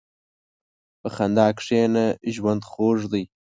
[1.01, 3.23] په خندا کښېنه، ژوند خوږ دی.